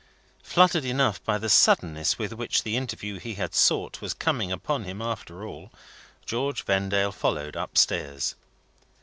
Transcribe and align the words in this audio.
Fluttered 0.41 0.83
enough 0.83 1.23
by 1.23 1.37
the 1.37 1.47
suddenness 1.47 2.17
with 2.17 2.33
which 2.33 2.63
the 2.63 2.75
interview 2.75 3.19
he 3.19 3.35
had 3.35 3.53
sought 3.53 4.01
was 4.01 4.15
coming 4.15 4.51
upon 4.51 4.83
him 4.83 4.99
after 4.99 5.45
all, 5.45 5.71
George 6.25 6.63
Vendale 6.65 7.11
followed 7.11 7.55
up 7.55 7.77
stairs. 7.77 8.33